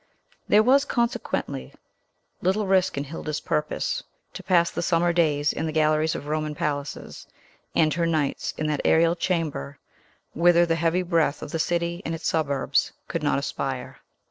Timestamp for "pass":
4.41-4.71